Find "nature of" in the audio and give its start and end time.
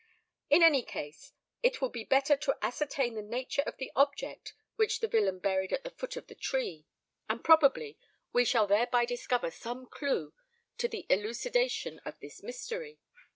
3.21-3.77